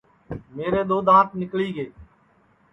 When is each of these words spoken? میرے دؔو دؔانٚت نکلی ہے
میرے 0.55 0.81
دؔو 0.89 0.97
دؔانٚت 1.07 1.29
نکلی 1.41 1.69
ہے 1.77 1.85